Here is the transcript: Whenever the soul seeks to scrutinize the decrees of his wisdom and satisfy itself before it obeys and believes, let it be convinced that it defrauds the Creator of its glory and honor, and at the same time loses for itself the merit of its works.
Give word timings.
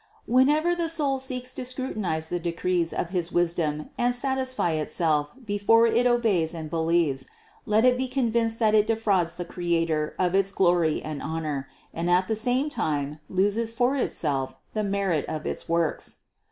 Whenever 0.25 0.73
the 0.73 0.89
soul 0.89 1.19
seeks 1.19 1.53
to 1.53 1.63
scrutinize 1.63 2.29
the 2.29 2.39
decrees 2.39 2.91
of 2.91 3.09
his 3.09 3.31
wisdom 3.31 3.91
and 3.99 4.15
satisfy 4.15 4.71
itself 4.71 5.35
before 5.45 5.85
it 5.85 6.07
obeys 6.07 6.55
and 6.55 6.71
believes, 6.71 7.27
let 7.67 7.85
it 7.85 7.99
be 7.99 8.07
convinced 8.07 8.57
that 8.57 8.73
it 8.73 8.87
defrauds 8.87 9.35
the 9.35 9.45
Creator 9.45 10.15
of 10.17 10.33
its 10.33 10.51
glory 10.51 11.03
and 11.03 11.21
honor, 11.21 11.67
and 11.93 12.09
at 12.09 12.27
the 12.27 12.35
same 12.35 12.67
time 12.67 13.19
loses 13.29 13.71
for 13.71 13.95
itself 13.95 14.55
the 14.73 14.83
merit 14.83 15.23
of 15.27 15.45
its 15.45 15.69
works. 15.69 16.17